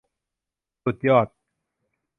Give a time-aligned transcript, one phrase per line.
[0.83, 1.27] สุดยอด!